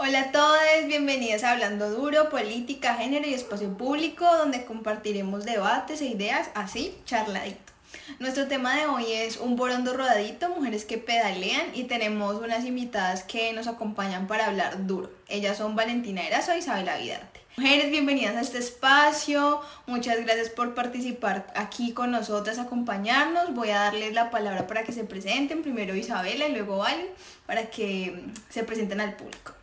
[0.00, 6.00] Hola a todos, bienvenidos a Hablando Duro, Política, Género y Espacio Público, donde compartiremos debates
[6.00, 7.72] e ideas así, charladito.
[8.20, 13.24] Nuestro tema de hoy es un borondo rodadito, mujeres que pedalean y tenemos unas invitadas
[13.24, 15.10] que nos acompañan para hablar duro.
[15.26, 17.40] Ellas son Valentina Erazo y Isabela Vidarte.
[17.56, 19.60] Mujeres, bienvenidas a este espacio.
[19.86, 23.52] Muchas gracias por participar aquí con nosotras, acompañarnos.
[23.52, 25.62] Voy a darles la palabra para que se presenten.
[25.62, 27.08] Primero Isabela y luego Valen,
[27.46, 29.57] para que se presenten al público.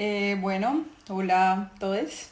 [0.00, 2.28] Eh, bueno, hola a todos.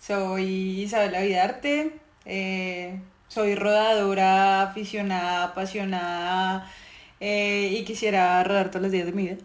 [0.00, 1.92] Soy Isabela Vidarte.
[2.24, 2.98] Eh,
[3.28, 6.68] soy rodadora, aficionada, apasionada
[7.20, 9.36] eh, y quisiera rodar todos los días de mi vida.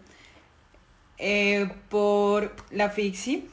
[1.90, 3.48] por la Fixi.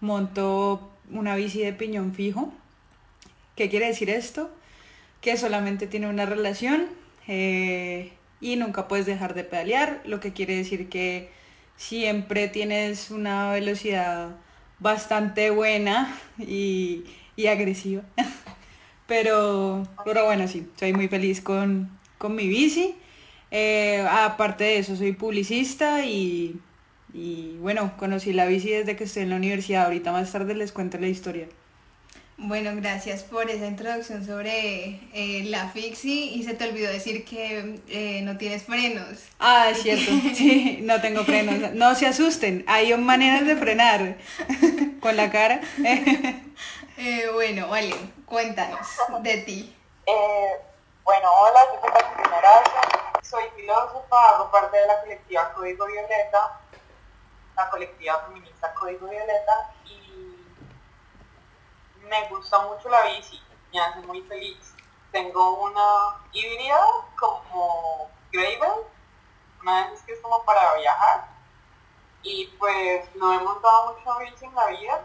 [0.00, 2.52] monto una bici de piñón fijo.
[3.56, 4.50] ¿Qué quiere decir esto?
[5.20, 6.86] Que solamente tiene una relación
[7.26, 11.36] y nunca puedes dejar de pedalear, lo que quiere decir que
[11.78, 14.36] siempre tienes una velocidad
[14.80, 17.04] bastante buena y,
[17.48, 18.02] agresiva.
[19.06, 21.98] pero, pero bueno, sí, soy muy feliz con,
[22.28, 22.96] mi bici.
[23.50, 26.60] Eh, aparte de eso, soy publicista y,
[27.14, 29.84] y bueno, conocí la bici desde que estoy en la universidad.
[29.86, 31.48] Ahorita más tarde les cuento la historia.
[32.40, 37.80] Bueno, gracias por esa introducción sobre eh, la Fixie y se te olvidó decir que
[37.88, 39.24] eh, no tienes frenos.
[39.40, 41.72] Ah, es cierto, sí, no tengo frenos.
[41.72, 44.16] No se asusten, hay maneras de frenar
[45.00, 45.60] con la cara.
[47.00, 47.94] Eh, bueno, vale,
[48.26, 48.88] cuéntanos
[49.20, 49.72] de ti.
[51.04, 56.58] bueno, hola, yo soy Valentina soy filósofa, hago parte de la colectiva Código Violeta,
[57.56, 59.70] la colectiva feminista Código Violeta
[62.08, 63.40] me gusta mucho la bici,
[63.72, 64.74] me hace muy feliz.
[65.12, 66.80] Tengo una híbrida
[67.18, 68.84] como Gravel,
[69.62, 71.28] una vez que es como para viajar.
[72.22, 75.04] Y pues no he montado mucho bici en la vida,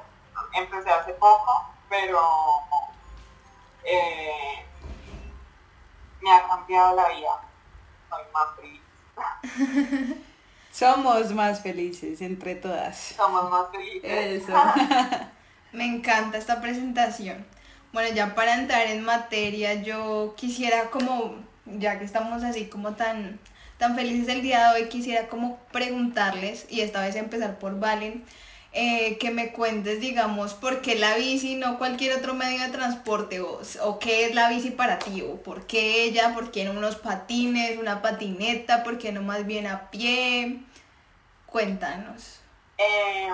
[0.54, 2.22] empecé hace poco, pero
[3.84, 4.66] eh,
[6.22, 7.42] me ha cambiado la vida.
[8.10, 8.82] Soy más feliz.
[10.72, 13.14] Somos más felices entre todas.
[13.16, 14.44] Somos más felices.
[14.44, 14.54] Eso.
[15.74, 17.46] Me encanta esta presentación.
[17.94, 21.36] Bueno, ya para entrar en materia, yo quisiera como,
[21.66, 23.40] ya que estamos así como tan,
[23.80, 28.24] tan felices el día de hoy, quisiera como preguntarles, y esta vez empezar por Valen,
[28.72, 33.42] eh, que me cuentes, digamos, por qué la bici, no cualquier otro medio de transporte,
[33.42, 36.72] o, o, qué es la bici para ti, o por qué ella, por qué no
[36.72, 40.60] unos patines, una patineta, por qué no más bien a pie.
[41.48, 42.40] Cuéntanos.
[42.78, 43.30] Eh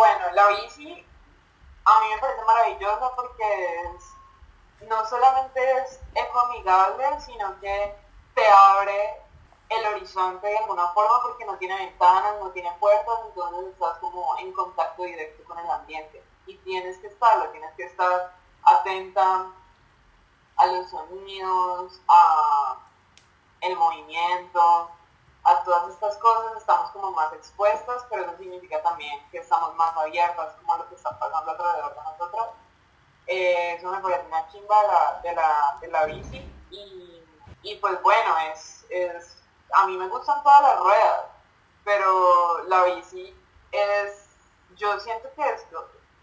[0.00, 1.06] bueno, la bici
[1.84, 3.90] a mí me parece maravillosa porque
[4.88, 7.94] no solamente es ecoamigable, sino que
[8.34, 9.22] te abre
[9.68, 14.38] el horizonte de alguna forma porque no tiene ventanas, no tiene puertas, entonces estás como
[14.38, 16.24] en contacto directo con el ambiente.
[16.46, 18.32] Y tienes que estarlo, tienes que estar
[18.62, 19.48] atenta
[20.56, 22.78] a los sonidos, a
[23.60, 24.90] el movimiento,
[25.44, 29.96] a todas estas cosas estamos como más expuestas, pero eso significa también que estamos más
[29.96, 32.46] abiertas como a lo que está pasando alrededor de nosotros.
[33.26, 37.22] Eh, eso me parece una chimba de la, de la, de la bici y,
[37.62, 39.36] y, pues bueno, es, es,
[39.72, 41.24] a mí me gustan todas las ruedas,
[41.84, 43.34] pero la bici
[43.72, 44.26] es,
[44.76, 45.66] yo siento que es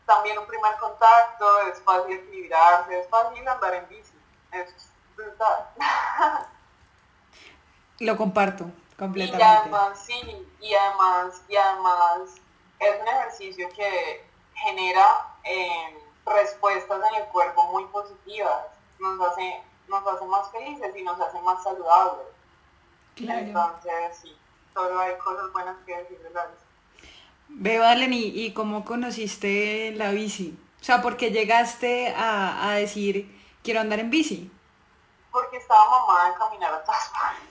[0.06, 4.14] también un primer contacto, es fácil equilibrarse, es fácil andar en bici,
[4.52, 5.70] es brutal.
[8.00, 8.66] Lo comparto.
[8.98, 9.44] Completamente.
[9.44, 12.42] Y además, sí, y además, y además
[12.80, 14.26] es un ejercicio que
[14.56, 18.66] genera eh, respuestas en el cuerpo muy positivas,
[19.00, 22.28] nos hace, nos hace más felices y nos hace más saludables.
[23.18, 24.36] Entonces, sí,
[24.74, 26.64] solo hay cosas buenas que decir de la bici.
[27.50, 30.58] Ve, Valen, ¿y, cómo conociste la bici?
[30.82, 34.52] O sea, ¿por qué llegaste a, a decir, quiero andar en bici?
[35.32, 37.47] Porque estaba mamá de caminar a todas partes.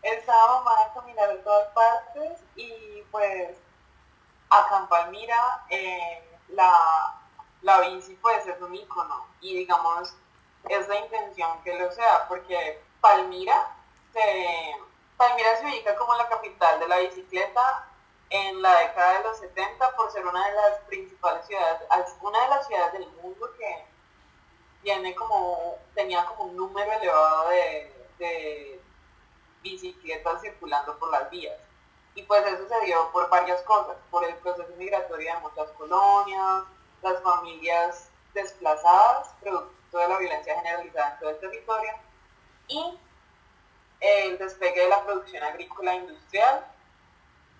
[0.02, 3.56] Estaba mamá a caminar en todas partes y pues
[4.50, 7.14] acá en Palmira eh, la,
[7.62, 10.14] la bici pues es un icono y digamos
[10.68, 13.74] es la intención que lo sea porque Palmira
[14.12, 14.76] se,
[15.16, 17.88] Palmira se ubica como la capital de la bicicleta
[18.30, 21.82] en la década de los 70 por ser una de las principales ciudades,
[22.20, 23.91] una de las ciudades del mundo que
[24.82, 28.80] tiene como, tenía como un número elevado de,
[29.62, 31.56] bicicletas circulando por las vías.
[32.14, 36.64] Y pues eso se dio por varias cosas, por el proceso migratorio de muchas colonias,
[37.00, 41.92] las familias desplazadas, producto de la violencia generalizada en todo el territorio,
[42.68, 42.98] y
[44.00, 46.66] el despegue de la producción agrícola industrial,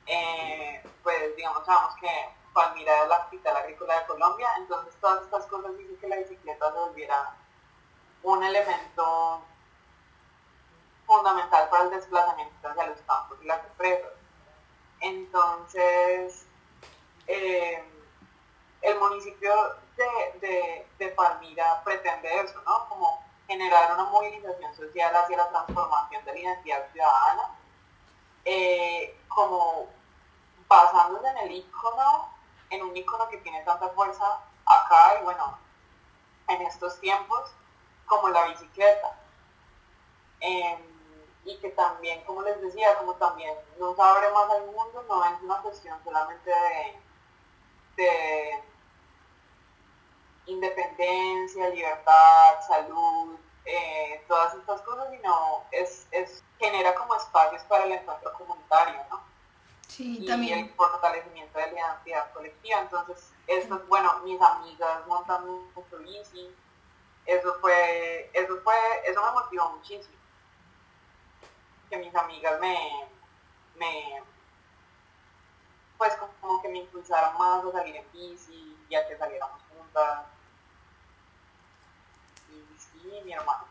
[0.06, 1.62] eh, pues digamos,
[2.00, 6.16] que Palmira es la capital agrícola de Colombia, entonces todas estas cosas dicen que la
[6.16, 7.34] bicicleta se volviera
[8.22, 9.42] un elemento
[11.06, 14.12] fundamental para el desplazamiento hacia los campos y las empresas.
[15.00, 16.46] Entonces,
[17.26, 17.84] eh,
[18.82, 19.52] el municipio
[19.96, 22.88] de, de, Palmira pretende eso, ¿no?
[22.88, 27.58] Como generar una movilización social hacia la transformación de la identidad ciudadana,
[28.44, 29.88] eh, como
[30.68, 32.31] basándose en el icono,
[32.72, 35.58] en un icono que tiene tanta fuerza acá y bueno,
[36.48, 37.52] en estos tiempos,
[38.06, 39.18] como la bicicleta.
[40.40, 40.78] Em,
[41.44, 45.42] y que también, como les decía, como también nos abre más al mundo, no es
[45.42, 46.50] una cuestión solamente
[47.96, 48.62] de,
[50.46, 57.92] independencia, libertad, salud, eh, todas estas cosas, sino es, es, genera como espacios para el
[57.92, 59.02] encuentro comunitario.
[59.92, 60.58] Sí, y también.
[60.60, 62.80] el fortalecimiento de la identidad colectiva.
[62.80, 66.48] Entonces, esto, bueno, mis amigas montan mucho bici,
[67.26, 68.74] eso fue, eso fue,
[69.04, 70.16] eso me motivó muchísimo.
[71.90, 72.74] Que mis amigas me,
[73.76, 74.22] me
[75.98, 80.24] pues como que me impulsaron más a salir en bici, ya que saliéramos juntas.
[82.48, 83.66] Y sí, mi hermano.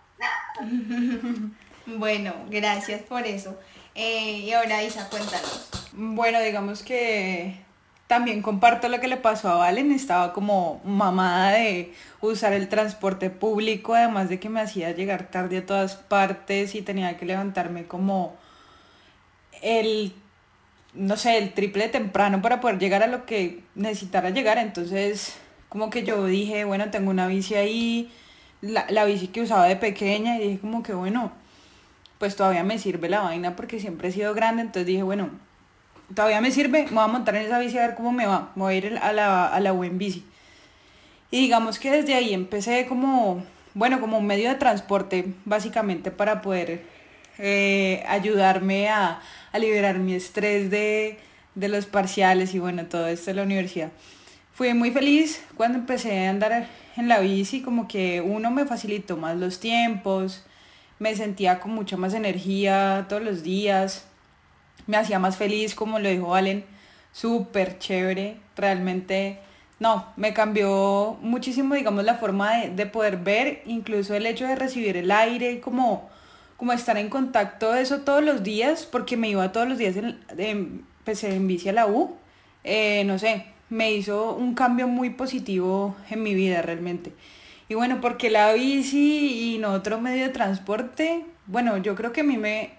[1.88, 3.60] bueno, gracias por eso.
[3.96, 5.81] Eh, y ahora Isa, cuéntanos.
[5.94, 7.56] Bueno, digamos que
[8.08, 13.30] también comparto lo que le pasó a Valen, estaba como mamada de usar el transporte
[13.30, 17.86] público, además de que me hacía llegar tarde a todas partes y tenía que levantarme
[17.88, 18.36] como
[19.62, 20.14] el,
[20.94, 25.38] no sé, el triple temprano para poder llegar a lo que necesitara llegar, entonces
[25.70, 28.12] como que yo dije, bueno, tengo una bici ahí,
[28.62, 31.32] la, la bici que usaba de pequeña y dije como que bueno,
[32.18, 35.32] pues todavía me sirve la vaina porque siempre he sido grande, entonces dije, bueno,
[36.16, 38.52] todavía me sirve, me voy a montar en esa bici a ver cómo me va,
[38.56, 40.26] me voy a ir a la, a la buen bici.
[41.32, 43.44] Y digamos que desde ahí empecé como,
[43.74, 46.84] bueno, como un medio de transporte, básicamente para poder
[47.38, 49.22] eh, ayudarme a,
[49.52, 51.18] a, liberar mi estrés de,
[51.56, 53.92] de, los parciales y bueno, todo esto de la universidad.
[54.54, 56.68] Fui muy feliz cuando empecé a andar
[56.98, 60.44] en la bici, como que uno me facilitó más los tiempos,
[61.00, 64.06] me sentía con mucha más energía todos los días,
[64.88, 66.64] me hacía más feliz, como lo dijo Valen,
[67.12, 69.40] súper chévere, realmente,
[69.80, 74.56] no, me cambió muchísimo, digamos, la forma de, de, poder ver, incluso el hecho de
[74.56, 76.10] recibir el aire, como,
[76.58, 80.86] como estar en contacto eso todos los días, porque me iba todos los días, en,
[81.02, 82.16] empecé en bici a la U,
[82.64, 87.14] eh, no sé, me hizo un cambio muy positivo en mi vida realmente.
[87.70, 92.22] Y bueno, porque la bici y no otro medio de transporte, bueno, yo creo que
[92.22, 92.72] a mí me,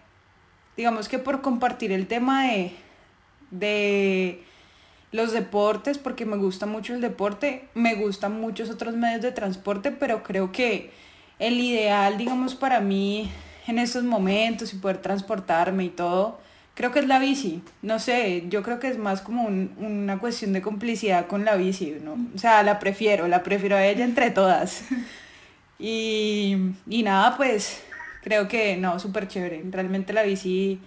[0.76, 2.72] digamos que por compartir el tema de,
[3.50, 4.42] de
[5.12, 9.90] los deportes, porque me gusta mucho el deporte, me gustan muchos otros medios de transporte,
[9.90, 10.90] pero creo que
[11.38, 13.30] el ideal, digamos, para mí
[13.66, 16.38] en estos momentos y poder transportarme y todo,
[16.74, 17.62] creo que es la bici.
[17.82, 21.56] No sé, yo creo que es más como un, una cuestión de complicidad con la
[21.56, 22.16] bici, ¿no?
[22.34, 24.84] O sea, la prefiero, la prefiero a ella entre todas.
[25.84, 27.82] Y, y nada, pues
[28.22, 29.62] creo que no, súper chévere.
[29.70, 30.80] Realmente la bici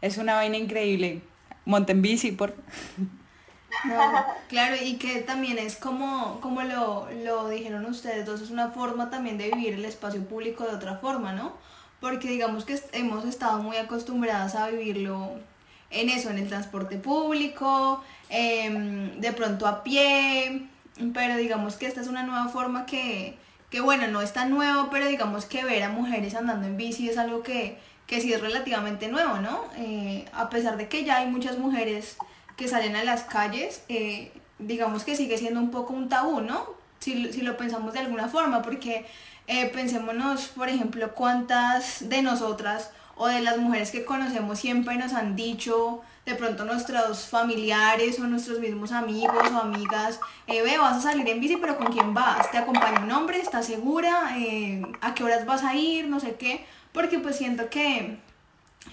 [0.00, 1.22] es una vaina increíble.
[1.64, 2.54] Monten bici, por...
[3.84, 4.00] No,
[4.48, 9.10] claro, y que también es como, como lo, lo dijeron ustedes dos, es una forma
[9.10, 11.52] también de vivir el espacio público de otra forma, ¿no?
[12.00, 15.32] Porque digamos que hemos estado muy acostumbradas a vivirlo
[15.90, 20.66] en eso, en el transporte público, eh, de pronto a pie,
[21.12, 23.38] pero digamos que esta es una nueva forma que,
[23.70, 27.08] que bueno, no es tan nuevo, pero digamos que ver a mujeres andando en bici
[27.08, 29.64] es algo que, que sí es relativamente nuevo, ¿no?
[29.76, 32.16] Eh, a pesar de que ya hay muchas mujeres
[32.56, 36.66] que salen a las calles, eh, digamos que sigue siendo un poco un tabú, ¿no?
[36.98, 39.06] Si, si lo pensamos de alguna forma, porque
[39.46, 45.12] eh, pensémonos, por ejemplo, cuántas de nosotras o de las mujeres que conocemos siempre nos
[45.12, 50.98] han dicho, de pronto nuestros familiares o nuestros mismos amigos o amigas, eh, ve, vas
[50.98, 52.50] a salir en bici, pero ¿con quién vas?
[52.52, 53.40] ¿Te acompaña un hombre?
[53.40, 54.38] ¿Estás segura?
[54.38, 56.06] Eh, ¿A qué horas vas a ir?
[56.06, 56.64] No sé qué.
[56.92, 58.18] Porque pues siento que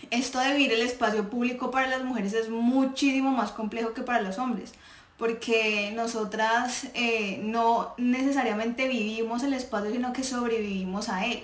[0.10, 4.22] esto de vivir el espacio público para las mujeres es muchísimo más complejo que para
[4.22, 4.74] los hombres.
[5.18, 11.44] Porque nosotras eh, no necesariamente vivimos el espacio, sino que sobrevivimos a él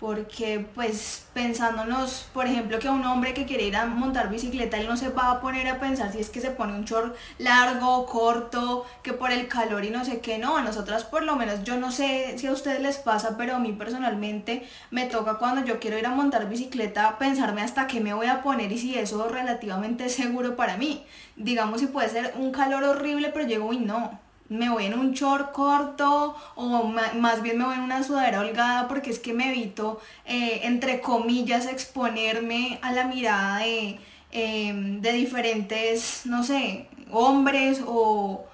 [0.00, 4.86] porque pues pensándonos, por ejemplo, que un hombre que quiere ir a montar bicicleta, él
[4.86, 8.04] no se va a poner a pensar si es que se pone un short largo,
[8.06, 11.64] corto, que por el calor y no sé qué, no, a nosotras por lo menos,
[11.64, 15.64] yo no sé si a ustedes les pasa, pero a mí personalmente me toca cuando
[15.64, 18.98] yo quiero ir a montar bicicleta pensarme hasta qué me voy a poner y si
[18.98, 21.04] eso relativamente es seguro para mí.
[21.36, 25.12] Digamos si puede ser un calor horrible, pero llego y no, me voy en un
[25.12, 29.50] short corto o más bien me voy en una sudadera holgada porque es que me
[29.50, 33.98] evito, eh, entre comillas, exponerme a la mirada de,
[34.32, 38.44] em, de diferentes, no sé, hombres o,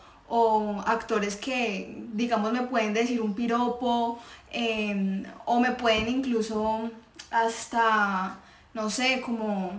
[0.86, 4.18] actores que, digamos, me pueden decir un piropo
[4.50, 6.90] em, o me pueden incluso
[7.30, 8.38] hasta,
[8.74, 9.72] no sé, como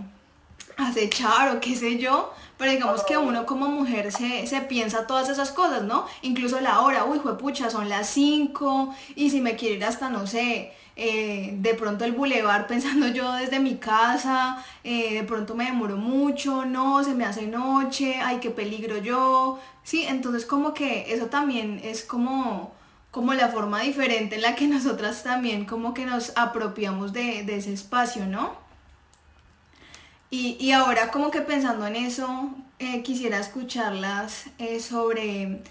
[0.76, 5.50] acechar o qué sé yo, pero digamos que uno como mujer se, piensa todas esas
[5.50, 6.06] cosas, ¿no?
[6.22, 10.26] Incluso la hora, uy, pucha, son las 5 y si me quiero ir hasta, no
[10.26, 15.64] sé, eh, de pronto el bulevar pensando yo desde mi casa, eh, de pronto me
[15.64, 21.12] demoro mucho, no, se me hace noche, ay, qué peligro yo, sí, entonces como que
[21.12, 22.72] eso también es como
[23.10, 27.56] como la forma diferente en la que nosotras también como que nos apropiamos de, de
[27.56, 28.63] ese espacio, ¿no?
[30.36, 32.50] Y, ahora como que pensando en eso,
[32.80, 35.62] eh, quisiera escucharlas eh, sobre,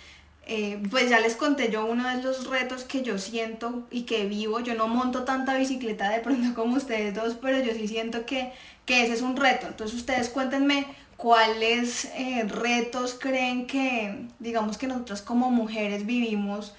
[0.48, 4.25] eh, pues ya les conté yo uno de los retos que yo siento y que
[4.25, 4.62] vivo.
[4.62, 8.53] Yo no monto tanta bicicleta de pronto como ustedes dos, pero yo sí siento que,
[8.86, 9.67] que ese es un reto.
[9.67, 10.86] Entonces ustedes cuéntenme
[11.17, 12.10] cuáles
[12.48, 16.74] retos creen que, digamos que nosotros como mujeres vivimos.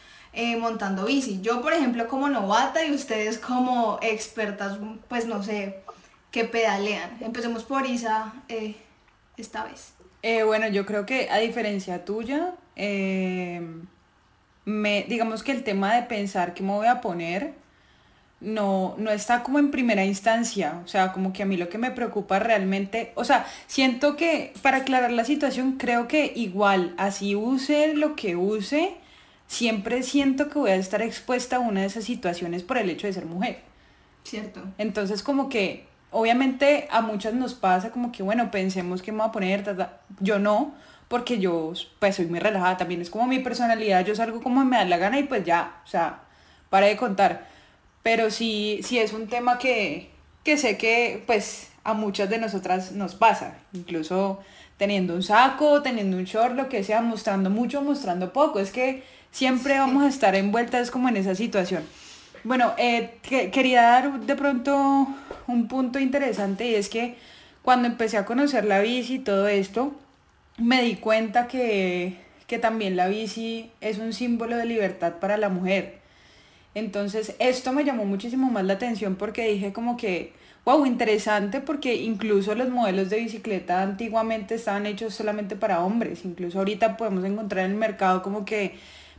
[0.58, 1.40] montando bici.
[1.42, 5.84] Yo, por ejemplo, como novata y ustedes como expertas, pues no sé,
[6.34, 7.16] que pedalean.
[7.20, 8.74] Empecemos por Isa eh,
[9.36, 9.92] esta vez.
[10.20, 13.62] Eh, bueno, yo creo que a diferencia tuya, eh,
[14.64, 17.52] me, digamos que el tema de pensar qué me voy a poner
[18.40, 20.80] no, no está como en primera instancia.
[20.84, 24.52] O sea, como que a mí lo que me preocupa realmente, o sea, siento que
[24.60, 28.96] para aclarar la situación, creo que igual, así use lo que use,
[29.46, 33.06] siempre siento que voy a estar expuesta a una de esas situaciones por el hecho
[33.06, 33.60] de ser mujer.
[34.24, 34.64] Cierto.
[34.78, 39.28] Entonces como que obviamente a muchas nos pasa como que, bueno, pensemos que me voy
[39.28, 39.88] a poner,
[40.20, 40.72] yo no,
[41.08, 44.76] porque yo pues soy muy relajada, también es como mi personalidad, yo salgo como me
[44.76, 46.20] da la gana y pues ya, o sea,
[46.70, 47.48] para de contar.
[48.04, 50.10] Pero sí, sí es un tema que,
[50.44, 54.40] que sé que pues a muchas de nosotras nos pasa, incluso
[54.76, 59.02] teniendo un saco, teniendo un short, lo que sea, mostrando mucho, mostrando poco, es que
[59.32, 61.84] siempre vamos a estar envueltas como en esa situación.
[62.44, 65.08] Bueno, eh, quería dar de pronto
[65.46, 67.16] un punto interesante y es que
[67.62, 69.94] cuando empecé a conocer la bici y todo esto,
[70.58, 75.48] me di cuenta que, que también la bici es un símbolo de libertad para la
[75.48, 76.00] mujer.
[76.74, 80.34] Entonces esto me llamó muchísimo más la atención porque dije como que,
[80.66, 86.26] wow, interesante porque incluso los modelos de bicicleta antiguamente estaban hechos solamente para hombres.
[86.26, 88.74] Incluso ahorita podemos encontrar en el mercado como que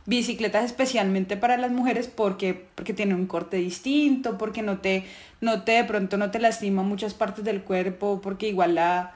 [0.06, 5.04] bicicletas especialmente para las mujeres porque, porque tiene un corte distinto, porque no te,
[5.40, 9.14] no te de pronto no te lastima muchas partes del cuerpo, porque igual la,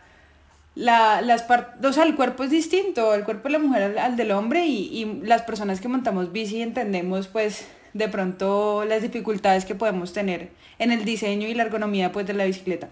[0.75, 4.17] la, las partes, o sea, el cuerpo es distinto, el cuerpo de la mujer al,
[4.17, 9.65] del hombre y, y, las personas que montamos bici entendemos pues de pronto las dificultades
[9.65, 12.89] que podemos tener en el diseño y la ergonomía pues de la bicicleta.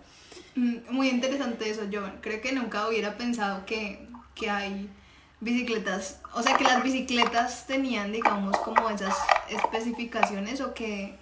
[0.54, 4.88] Mm, muy interesante eso, yo creo que nunca hubiera pensado que, que hay
[5.40, 9.14] bicicletas, o sea que las bicicletas tenían, digamos, como esas
[9.48, 11.14] especificaciones o que,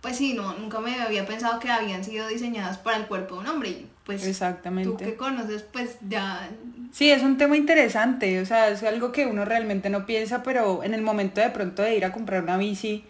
[0.00, 3.40] pues sí, no, nunca me había pensado que habían sido diseñadas para el cuerpo de
[3.40, 4.90] un hombre y pues Exactamente.
[4.90, 6.50] tú que conoces, pues ya...
[6.92, 10.84] Sí, es un tema interesante, o sea, es algo que uno realmente no piensa, pero
[10.84, 13.04] en el momento de pronto de ir a comprar una bici,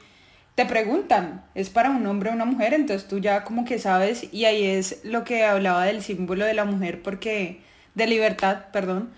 [0.54, 2.74] te preguntan, ¿es para un hombre o una mujer?
[2.74, 6.54] Entonces tú ya como que sabes y ahí es lo que hablaba del símbolo de
[6.54, 7.62] la mujer porque,
[7.94, 9.10] de libertad, perdón,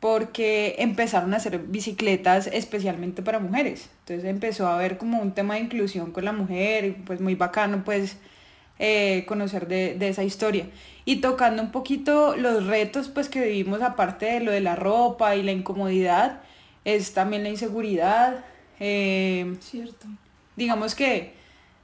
[0.00, 3.90] porque empezaron a hacer bicicletas especialmente para mujeres.
[4.00, 7.84] Entonces empezó a haber como un tema de inclusión con la mujer, pues muy bacano
[7.84, 8.16] pues
[8.78, 10.66] eh, conocer de, esa historia.
[11.04, 15.36] Y tocando un poquito los retos pues que vivimos aparte de lo de la ropa
[15.36, 16.40] y la incomodidad,
[16.86, 18.42] es también la inseguridad.
[18.80, 20.06] Eh, Cierto.
[20.56, 21.34] Digamos que,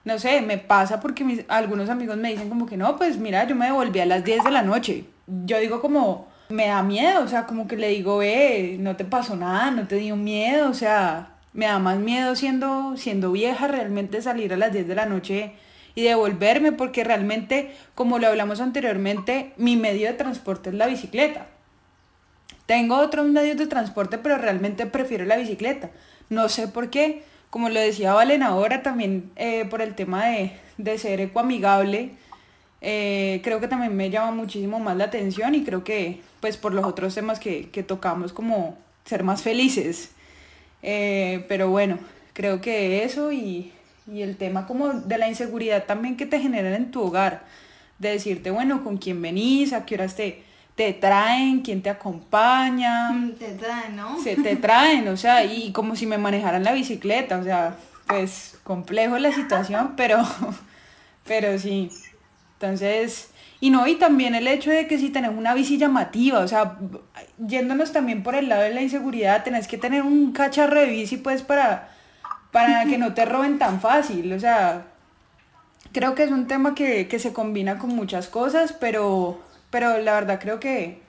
[0.05, 3.47] no sé, me pasa porque mis, algunos amigos me dicen como que no, pues mira,
[3.47, 5.05] yo me devolví a las 10 de la noche.
[5.45, 9.05] Yo digo como me da miedo, o sea, como que le digo, ve, no te
[9.05, 13.67] pasó nada, no te dio miedo, o sea, me da más miedo siendo, siendo vieja
[13.69, 15.53] realmente salir a las 10 de la noche
[15.95, 21.47] y devolverme porque realmente, como lo hablamos anteriormente, mi medio de transporte es la bicicleta.
[22.67, 25.91] Tengo otros medios de transporte, pero realmente prefiero la bicicleta.
[26.29, 30.53] No sé por qué, como lo decía Valen ahora, también eh, por el tema de,
[30.77, 32.11] de ser ecoamigable,
[32.89, 36.73] eh, creo que también me llama muchísimo más la atención y creo que pues por
[36.73, 40.13] los otros temas que, que tocamos como ser más felices.
[40.83, 41.99] Eh, pero bueno,
[42.33, 43.73] creo que eso y,
[44.13, 47.45] y el tema como de la inseguridad también que te generan en tu hogar,
[47.99, 50.45] de decirte, bueno, con quién venís, a qué horas te,
[50.77, 53.11] te traen, quién te acompaña.
[53.13, 54.23] Mm, Te traen, ¿no?
[54.23, 57.77] Se te traen, o sea, y como si me manejaran la bicicleta, o sea,
[58.07, 60.23] pues complejo la situación, pero,
[61.27, 61.91] pero sí.
[62.59, 66.49] Entonces, y no, y también el hecho de que si tenés una bici llamativa, o
[66.49, 66.79] sea,
[67.39, 71.19] yéndonos también por el lado de la inseguridad, tenés que tener un cacharro de bici
[71.19, 71.91] pues para,
[72.51, 74.87] para que no te roben tan fácil, o sea,
[75.93, 80.15] creo que es un tema que, que se combina con muchas cosas, pero, pero la
[80.15, 81.03] verdad creo que,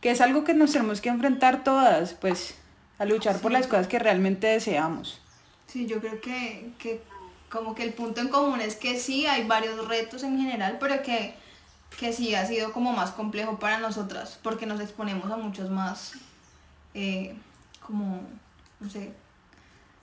[0.00, 2.56] que es algo que nos tenemos que enfrentar todas, pues,
[2.98, 5.20] a luchar por las cosas que realmente deseamos.
[5.66, 7.02] Sí, yo creo que, que
[7.50, 11.02] como que el punto en común es que sí, hay varios retos en general, pero
[11.02, 11.34] que,
[11.98, 16.12] que sí ha sido como más complejo para nosotras, porque nos exponemos a muchos más,
[16.94, 17.34] eh,
[17.80, 18.20] como,
[18.80, 19.12] no sé,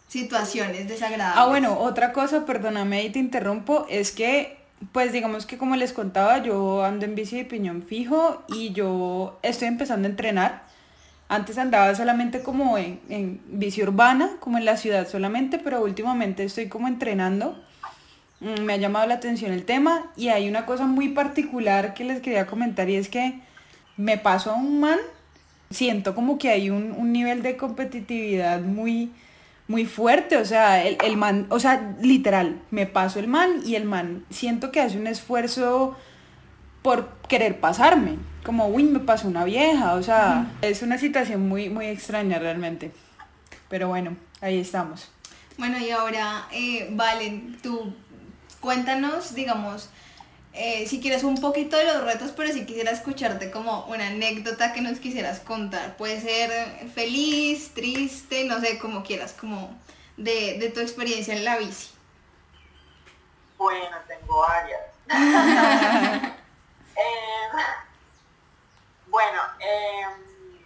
[0.07, 1.43] situaciones desagradables.
[1.43, 4.57] Ah, bueno, otra cosa, perdóname y te interrumpo, es que,
[4.91, 9.39] pues digamos que como les contaba, yo ando en bici de piñón fijo y yo
[9.41, 10.72] estoy empezando a entrenar.
[11.29, 16.43] Antes andaba solamente como en, en bici urbana, como en la ciudad solamente, pero últimamente
[16.43, 17.57] estoy como entrenando.
[18.39, 22.03] Mm, Me ha llamado la atención el tema y hay una cosa muy particular que
[22.03, 23.39] les quería comentar y es que
[23.97, 24.99] me paso a un man,
[25.69, 29.11] siento como que hay un, un nivel de competitividad muy,
[29.67, 33.75] muy fuerte, o sea, el, el man, o sea, literal, me paso el man y
[33.75, 35.95] el man siento que hace un esfuerzo
[36.83, 41.69] por querer pasarme, como, uy, me pasó una vieja, o sea, es una situación muy,
[41.69, 42.91] muy extraña realmente.
[43.69, 45.09] Pero bueno, ahí estamos.
[45.57, 47.95] Bueno, y ahora, eh, Valen, tú
[48.59, 49.89] cuéntanos, digamos,
[50.51, 54.73] eh, si quieres un poquito de los retos, pero si quisiera escucharte como una anécdota
[54.73, 55.95] que nos quisieras contar.
[55.95, 56.51] Puede ser
[56.93, 59.75] feliz, triste, no sé, como quieras, como
[60.17, 61.89] de, de tu experiencia en la bici.
[63.57, 66.33] Bueno, tengo varias.
[66.95, 67.51] Em,
[69.07, 70.65] bueno, em,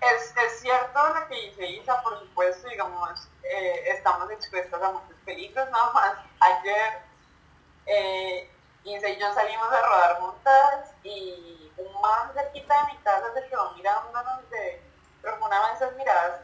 [0.00, 5.16] es, es cierto lo que dice Isa, por supuesto, digamos, eh, estamos expuestos a muchos
[5.24, 6.18] peligros, nada más.
[6.40, 7.02] Ayer
[7.86, 8.50] eh,
[8.84, 13.48] Isa y yo salimos a rodar juntas y un man cerquita de mi casa se
[13.48, 14.82] quedó mirándonos de
[15.22, 16.40] profundamente esas miradas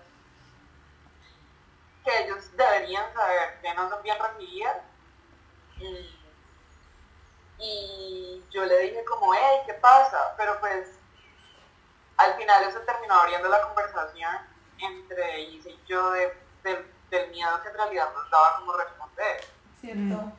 [2.04, 4.76] que ellos deberían saber que no son bien recibidas.
[5.78, 6.13] Y,
[7.58, 10.34] y yo le dije como, hey, ¿qué pasa?
[10.36, 10.88] Pero pues
[12.16, 14.36] al final eso terminó abriendo la conversación
[14.78, 19.44] entre Isa y yo de, de- del miedo que en realidad nos daba como responder.
[19.80, 20.00] ¿Cierto?
[20.00, 20.32] Mm.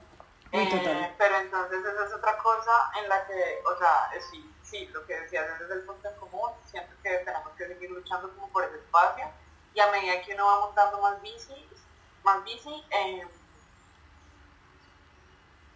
[0.52, 5.06] Eh, pero entonces esa es otra cosa en la que, o sea, sí, sí, lo
[5.06, 8.64] que decías es el punto en común, siento que tenemos que seguir luchando como por
[8.64, 9.26] ese espacio
[9.74, 11.66] y a medida que uno va montando más bicis,
[12.24, 13.28] más bici, eh,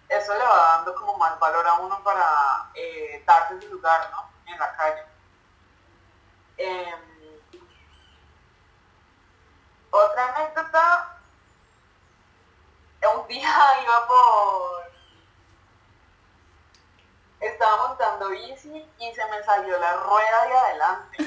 [0.10, 4.30] eso le va dando como más valor a uno para eh, darse su lugar, ¿no?
[4.52, 5.04] En la calle.
[6.58, 7.00] Em,
[9.91, 11.17] otra anécdota,
[13.15, 13.50] un día
[13.84, 14.89] iba por...
[17.39, 21.17] Estaba montando bici y se me salió la rueda de adelante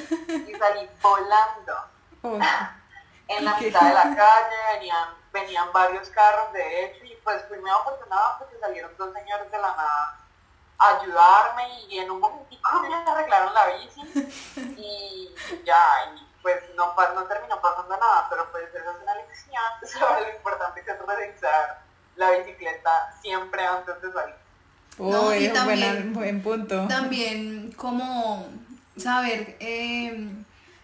[0.50, 1.92] y salí volando
[2.24, 2.38] Oh,
[3.28, 7.70] en la mitad de la calle, venían, venían varios carros de hecho pues fui muy
[7.70, 10.18] afortunada porque salieron dos señores de la nada
[10.78, 14.00] a ayudarme y en un momentico me arreglaron la bici
[14.76, 19.62] y ya, y pues no, no terminó pasando nada, pero pues esa es una lección
[20.00, 21.82] sobre lo importante que es revisar
[22.16, 24.34] la bicicleta siempre antes de salir.
[24.98, 26.86] No, y oh, también- buen punto.
[26.88, 28.46] También como
[28.96, 30.28] saber, eh,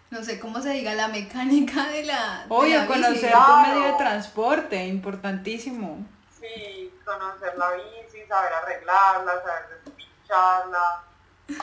[0.09, 2.45] no sé cómo se diga, la mecánica de la...
[2.47, 3.01] de Obvio, la bici.
[3.01, 6.05] conocer tu medio de transporte, importantísimo.
[6.39, 11.03] Sí, conocer la bici, saber arreglarla, saber despincharla.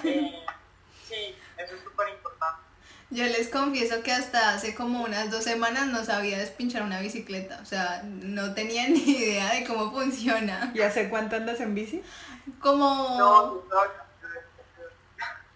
[0.05, 0.45] Eh,
[1.09, 2.63] sí, eso es súper importante.
[3.11, 7.61] Yo les confieso que hasta hace como unas dos semanas no sabía despinchar una bicicleta.
[7.63, 10.73] O sea, no tenía ni idea de cómo funciona.
[10.75, 12.03] ¿Y hace cuánto andas en bici?
[12.61, 13.17] Como...
[13.19, 13.93] No, tú sabes,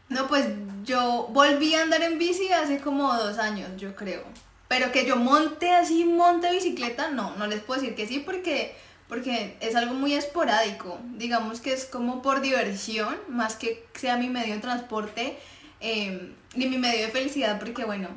[0.09, 0.47] No, pues
[0.85, 4.23] yo volví a andar en bici hace como dos años, yo creo.
[4.69, 8.77] Pero que yo monte así, monte bicicleta, no, no les puedo decir que sí porque,
[9.11, 10.99] porque es algo muy esporádico.
[11.03, 15.39] Digamos que es como por diversión, más que sea mi medio de transporte
[15.81, 18.09] eh, ni mi medio de felicidad, porque bueno,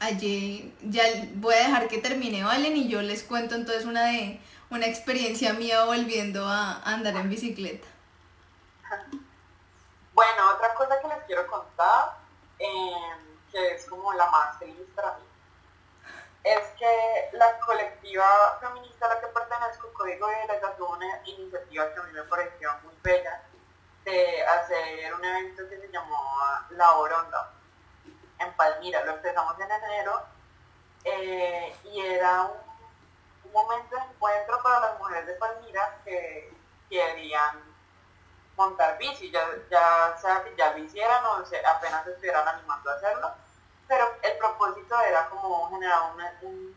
[0.00, 1.02] allí ya
[1.34, 5.52] voy a dejar que termine Valen y yo les cuento entonces una de una experiencia
[5.52, 7.86] mía volviendo a andar en bicicleta.
[10.14, 12.16] Bueno, otra cosa que les quiero contar,
[12.58, 15.24] em, que es como la más feliz para mí,
[16.44, 21.92] es que la colectiva feminista a la que pertenezco, Código de la tuvo una iniciativa
[21.92, 23.42] que a mí me pareció muy bella
[24.04, 26.18] de hacer un evento que se llamó
[26.70, 27.52] La Oronda
[28.38, 29.04] en Palmira.
[29.04, 30.22] Lo empezamos en enero
[31.04, 32.72] eh, y era un,
[33.52, 36.50] momento de encuentro para las mujeres de Palmira que
[36.88, 37.60] querían
[38.56, 43.34] montar bici, ya, ya sea que ya lo hicieran o apenas estuvieran animando a hacerlo,
[44.42, 46.76] propósito era como generar una, un,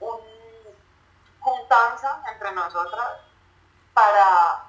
[0.00, 0.20] un
[1.40, 3.20] juntanza entre nosotras
[3.92, 4.64] para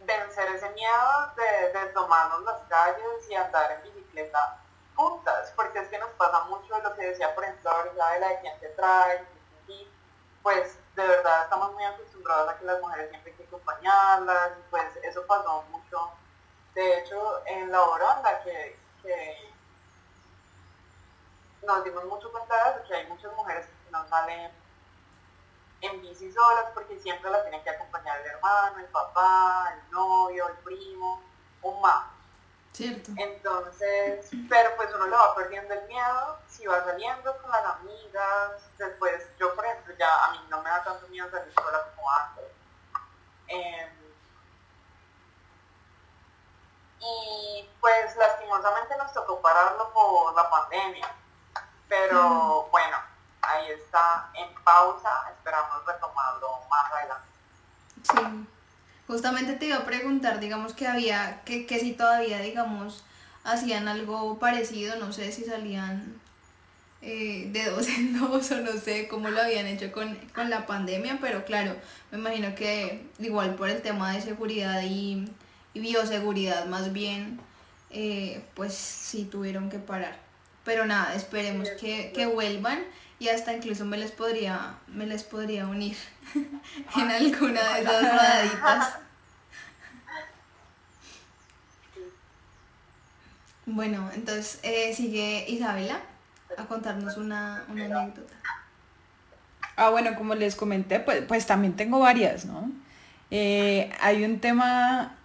[0.00, 4.58] vencer ese miedo de, de, tomarnos las calles y andar en bicicleta
[4.94, 8.28] juntas, porque es que nos pasa mucho lo que decía por ejemplo ahorita de la
[8.28, 9.26] de quién te trae,
[9.66, 9.88] y
[10.42, 14.96] pues de verdad estamos muy acostumbrados a que las mujeres siempre hay que acompañarlas, pues
[15.02, 16.10] eso pasó mucho,
[16.74, 19.55] de hecho en la Oronda que, que
[21.66, 24.50] nos dimos mucho cuenta de que hay muchas mujeres que no salen
[25.82, 30.48] en bici solas porque siempre la tienen que acompañar el hermano, el papá, el novio,
[30.48, 31.22] el primo,
[31.62, 32.04] un más.
[32.72, 33.10] Cierto.
[33.16, 38.62] Entonces, pero pues uno le va perdiendo el miedo, si va saliendo con las amigas,
[38.76, 42.10] después yo por ejemplo ya a mí no me da tanto miedo salir sola como
[42.10, 42.44] antes.
[43.48, 43.90] Em,
[47.00, 51.14] y pues lastimosamente nos tocó pararlo por la pandemia,
[51.88, 52.96] pero bueno,
[53.42, 57.28] ahí está en pausa, esperamos retomarlo más adelante.
[58.02, 58.48] Sí,
[59.06, 63.04] justamente te iba a preguntar, digamos que había, que, que si todavía, digamos,
[63.44, 66.20] hacían algo parecido, no sé si salían
[67.02, 70.18] eh, de dos en dos o no sé cómo lo habían hecho con,
[70.48, 71.76] la pandemia, pero claro,
[72.10, 75.30] me imagino que igual por el tema de seguridad y,
[75.74, 77.38] bioseguridad más bien,
[77.90, 80.25] eh, pues sí tuvieron que parar.
[80.66, 82.80] Pero nada, esperemos que, que vuelvan
[83.20, 85.96] y hasta incluso me les podría, me les podría unir
[86.96, 88.94] en alguna de esas rodaditas.
[93.64, 96.00] Bueno, entonces eh, sigue Isabela
[96.58, 98.34] a contarnos una, anécdota.
[99.76, 102.72] Ah, bueno, como les comenté, pues, pues también tengo varias, ¿no?
[103.30, 105.16] Eh, hay un tema,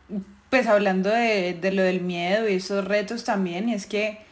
[0.52, 4.31] pues hablando de, de lo del miedo y esos retos también, y es que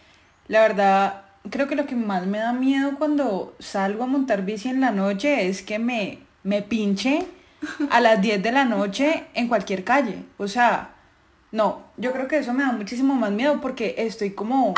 [0.50, 4.68] la verdad creo que lo que más me da miedo cuando salgo a montar bici
[4.68, 7.26] en la noche es que me, me pinche
[7.90, 10.24] a las 10 de la noche en cualquier calle.
[10.38, 10.96] O sea,
[11.52, 14.74] no, yo creo que eso me da muchísimo más miedo porque estoy como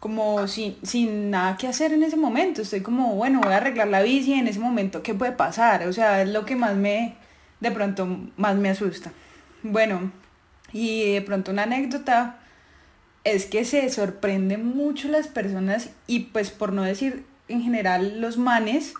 [0.00, 2.62] como sin, sin nada que hacer en ese momento.
[2.62, 5.88] Estoy como, bueno, voy a arreglar la bici en ese momento, ¿qué puede pasar?
[5.88, 7.14] O sea, es lo que más me,
[7.58, 9.10] de pronto, más me asusta.
[9.64, 10.12] Bueno,
[10.72, 12.36] y de pronto una anécdota
[13.32, 18.36] es que se sorprenden mucho las personas y pues por no decir en general los
[18.36, 18.94] manes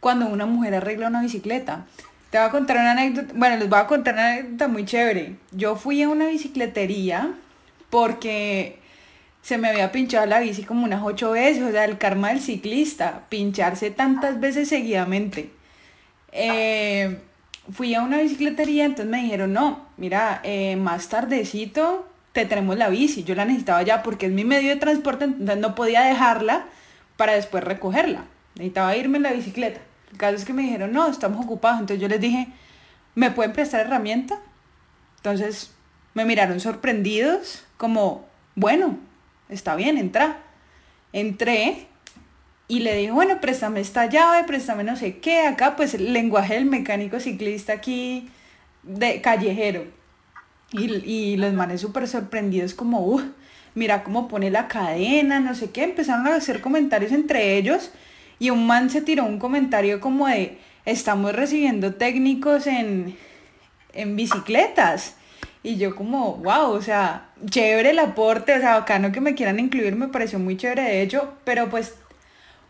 [0.00, 1.86] cuando una mujer arregla una bicicleta.
[2.30, 5.36] Te voy a contar una anécdota, bueno, les voy a contar una anécdota muy chévere.
[5.50, 7.34] Yo fui a una bicicletería
[7.90, 8.78] porque
[9.42, 12.40] se me había pinchado la bici como unas ocho veces, o sea, el karma del
[12.40, 15.50] ciclista, pincharse tantas veces seguidamente.
[16.32, 17.18] Eh,
[17.72, 22.88] fui a una bicicletería, entonces me dijeron, no, mira, eh, más tardecito te tenemos la
[22.88, 23.24] bici.
[23.24, 26.66] Yo la necesitaba ya porque es mi medio de transporte, entonces no podía dejarla
[27.16, 28.24] para después recogerla.
[28.54, 29.80] Necesitaba irme en la bicicleta.
[30.12, 31.80] El caso es que me dijeron, no, estamos ocupados.
[31.80, 32.48] Entonces yo les dije,
[33.14, 34.38] ¿me pueden prestar herramienta?
[35.16, 35.72] Entonces
[36.14, 38.98] me miraron sorprendidos, como, bueno,
[39.48, 40.38] está bien, entra.
[41.12, 41.88] Entré
[42.68, 45.46] y le dije, bueno, préstame esta llave, préstame no sé qué.
[45.46, 48.30] Acá pues el lenguaje del mecánico ciclista aquí
[48.82, 49.99] de callejero
[50.72, 53.22] y, los manes súper sorprendidos como, uh,
[53.74, 55.84] mira cómo pone la cadena, no sé qué.
[55.84, 57.90] Empezaron a hacer comentarios entre ellos
[58.38, 63.16] y un man se tiró un comentario como de, estamos recibiendo técnicos en,
[63.92, 65.16] en bicicletas.
[65.62, 69.60] Y yo como, wow, o sea, chévere el aporte, o sea, bacano que me quieran
[69.60, 71.96] incluir, me pareció muy chévere de hecho, pero pues,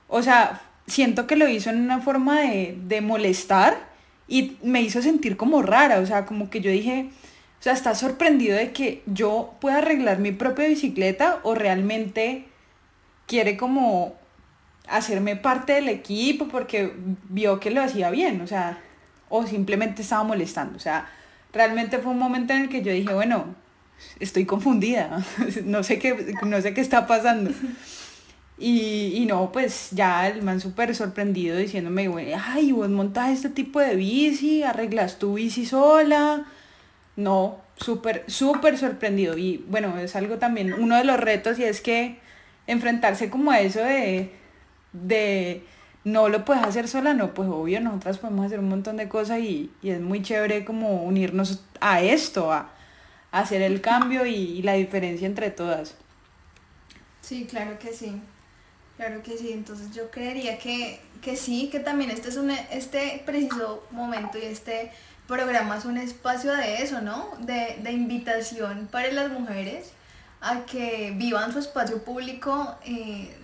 [0.09, 3.91] o sea, siento que lo hizo en una forma de, de molestar
[4.27, 7.11] y me hizo sentir como rara, o sea, como que yo dije,
[7.61, 12.47] o sea, está sorprendido de que yo pueda arreglar mi propia bicicleta o realmente
[13.27, 14.15] quiere como
[14.89, 16.95] hacerme parte del equipo porque
[17.29, 18.79] vio que lo hacía bien, o sea,
[19.29, 20.79] o simplemente estaba molestando.
[20.79, 21.11] O sea,
[21.53, 23.55] realmente fue un momento en el que yo dije, bueno,
[24.21, 25.23] estoy confundida,
[25.65, 27.51] no sé qué, no sé qué está pasando.
[28.57, 33.81] Y, y no, pues ya el man súper sorprendido diciéndome, ay, vos montas este tipo
[33.81, 36.47] de bici, arreglas tu bici sola.
[37.17, 39.37] No, súper, súper sorprendido.
[39.37, 42.19] Y bueno, es algo también, uno de los retos y es que
[42.67, 44.33] enfrentarse como a eso de,
[44.93, 45.65] de
[46.05, 49.41] no lo puedes hacer sola, no, pues obvio, nosotras podemos hacer un montón de cosas
[49.41, 52.71] y, y es muy chévere como unirnos a esto, a,
[53.33, 55.95] hacer el cambio y, y la diferencia entre todas.
[57.21, 58.21] Sí, claro que sí.
[58.97, 63.23] Claro que sí, entonces yo creería que, que sí, que también este es un este
[63.25, 64.91] preciso momento y este
[65.31, 67.31] programa es un espacio de eso, ¿no?
[67.39, 69.93] De, de invitación para las mujeres
[70.41, 73.37] a que vivan su espacio público eh,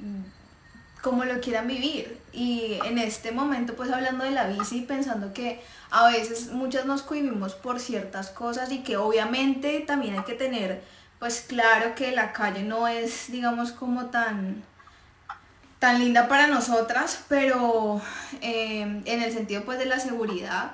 [1.01, 2.21] como lo quieran vivir.
[2.33, 7.03] Y en este momento, pues hablando de la bici, pensando que a veces muchas nos
[7.03, 10.83] cohibimos por ciertas cosas y que obviamente también hay que tener,
[11.21, 14.65] pues claro que la calle no es, digamos, como tan
[15.79, 18.01] tan linda para nosotras, pero
[18.41, 20.73] eh, en el sentido pues de la seguridad,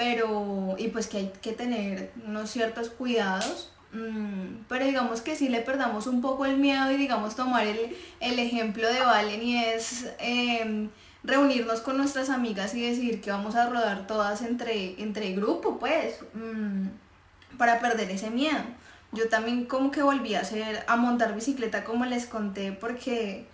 [0.00, 5.50] pero y pues que hay que tener unos ciertos cuidados, mm, pero digamos que si
[5.50, 10.06] le perdamos un poco el miedo y digamos tomar el, ejemplo de Valen y es
[10.18, 10.88] em,
[11.22, 16.18] reunirnos con nuestras amigas y decir que vamos a rodar todas entre, entre grupo, pues,
[16.32, 18.64] mm, para perder ese miedo.
[19.12, 23.46] Yo también como que volví a hacer, a montar bicicleta como les conté, porque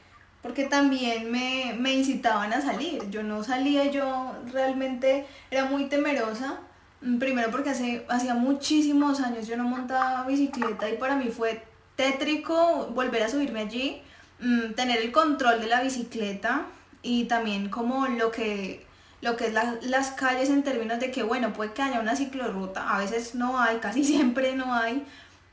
[0.46, 3.10] porque también me, me, incitaban a salir.
[3.10, 6.60] Yo no salía, yo realmente era muy temerosa.
[7.02, 11.62] Mm, primero porque hacía muchísimos años yo no montaba bicicleta y para mí fue
[11.96, 14.00] tétrico volver a subirme allí,
[14.40, 16.66] mm, tener el control de la bicicleta
[17.02, 18.86] y también como lo que,
[19.22, 22.94] lo que es las calles en términos de que, bueno, puede que haya una ciclorruta,
[22.94, 25.04] a veces no hay, casi siempre no hay,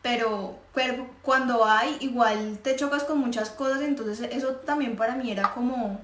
[0.04, 0.60] pero,
[1.22, 5.98] cuando hay, igual te chocas con muchas cosas, entonces eso también para mí era como,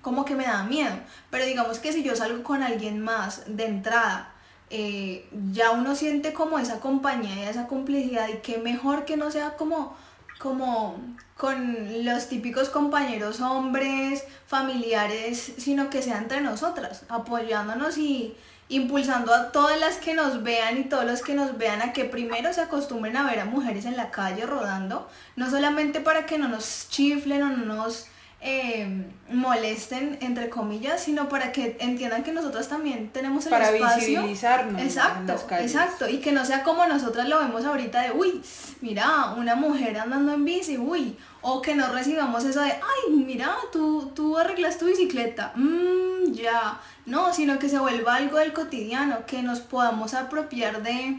[0.00, 0.94] como que me da miedo.
[1.30, 4.32] Pero digamos que si yo salgo con alguien más de entrada,
[4.70, 9.30] eh, ya uno siente como esa compañía y esa complicidad y qué mejor que no
[9.30, 9.94] sea como,
[10.38, 10.96] como
[11.36, 18.34] con los típicos compañeros hombres, familiares, sino que sea entre nosotras, apoyándonos y
[18.72, 22.04] impulsando a todas las que nos vean y todos los que nos vean a que
[22.04, 26.38] primero se acostumbren a ver a mujeres en la calle rodando, no solamente para que
[26.38, 28.06] no nos chiflen o no nos
[28.44, 34.08] eh, molesten, entre comillas, sino para que entiendan que nosotros también tenemos el para espacio.
[34.08, 34.82] visibilizarnos.
[34.82, 36.08] Exacto, exacto.
[36.08, 38.42] Y que no sea como nosotras lo vemos ahorita de, uy,
[38.80, 41.16] mira, una mujer andando en bici, uy.
[41.40, 45.52] O que no recibamos eso de, ay, mira, tú, tú arreglas tu bicicleta.
[45.54, 51.16] Mmm, ya no, sino que se vuelva algo del cotidiano, que nos podamos apropiar de,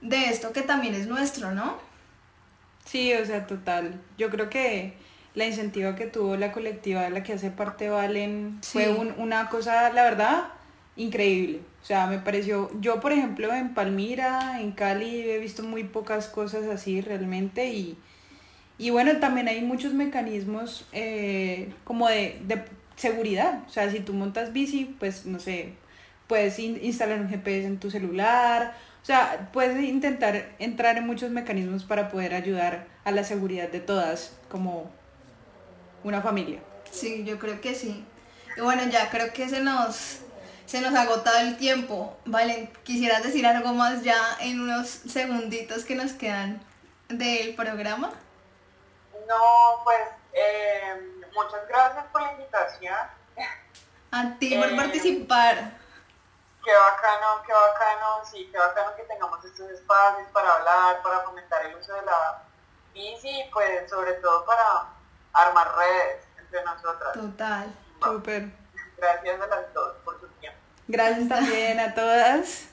[0.00, 1.76] esto que también es nuestro, ¿no?
[2.84, 4.00] Sí, o sea, total.
[4.18, 4.94] Yo creo que
[5.34, 9.90] la incentiva que tuvo la colectiva de la que hace parte Valen fue una cosa,
[9.92, 10.44] la verdad,
[10.96, 11.60] increíble.
[11.82, 16.28] O sea, me pareció, yo por ejemplo en Palmira, en Cali, he visto muy pocas
[16.28, 17.96] cosas así realmente y,
[18.78, 22.40] y bueno, también hay muchos mecanismos eh, como de
[22.96, 23.62] seguridad.
[23.66, 25.72] O sea, si tú montas bici, pues no sé,
[26.26, 28.74] puedes instalar un GPS en tu celular.
[29.02, 33.80] O sea, puedes intentar entrar en muchos mecanismos para poder ayudar a la seguridad de
[33.80, 34.90] todas como
[36.04, 36.60] una familia.
[36.90, 38.06] Sí, yo creo que sí.
[38.56, 40.20] Y bueno, ya creo que se nos,
[40.66, 42.16] se nos ha agotado el tiempo.
[42.24, 46.62] Vale, ¿quisieras decir algo más ya en unos segunditos que nos quedan
[47.08, 48.10] del programa?
[49.26, 50.00] No, pues
[50.32, 52.94] eh, muchas gracias por la invitación.
[54.10, 55.82] A ti por eh, participar.
[56.62, 61.64] Qué bacano, qué bacano, sí, qué bacano que tengamos estos espacios para hablar, para fomentar
[61.66, 62.44] el uso de la
[62.92, 64.92] bici y pues sobre todo para
[65.32, 67.12] armar redes entre nosotras.
[67.14, 67.66] Total.
[68.02, 68.50] Súper.
[68.96, 70.58] Gracias a las dos por su tiempo.
[70.88, 72.68] Gracias también a todas.